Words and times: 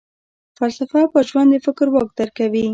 فلسفه 0.57 0.99
پر 1.13 1.23
ژوند 1.29 1.49
د 1.51 1.55
فکر 1.65 1.87
واک 1.93 2.09
درکوي. 2.19 2.65